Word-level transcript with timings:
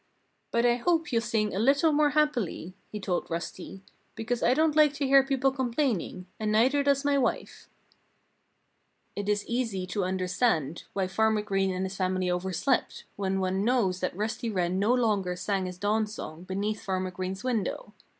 "But 0.49 0.65
I 0.65 0.77
hope 0.77 1.11
you'll 1.11 1.21
sing 1.21 1.55
a 1.55 1.59
little 1.59 1.91
more 1.91 2.09
happily," 2.17 2.73
he 2.91 2.99
told 2.99 3.29
Rusty, 3.29 3.83
"because 4.15 4.41
I 4.41 4.55
don't 4.55 4.75
like 4.75 4.93
to 4.95 5.05
hear 5.05 5.23
people 5.23 5.51
complaining 5.51 6.25
and 6.39 6.51
neither 6.51 6.81
does 6.81 7.05
my 7.05 7.19
wife." 7.19 7.69
It 9.15 9.29
is 9.29 9.45
easy 9.45 9.85
to 9.85 10.03
understand 10.03 10.85
why 10.93 11.07
Farmer 11.07 11.43
Green 11.43 11.71
and 11.71 11.85
his 11.85 11.97
family 11.97 12.31
overslept, 12.31 13.03
when 13.15 13.39
one 13.39 13.63
knows 13.63 13.99
that 13.99 14.15
Rusty 14.17 14.49
Wren 14.49 14.79
no 14.79 14.91
longer 14.91 15.35
sang 15.35 15.67
his 15.67 15.77
dawn 15.77 16.07
song 16.07 16.45
beneath 16.45 16.81
Farmer 16.81 17.11
Green's 17.11 17.43
window. 17.43 17.93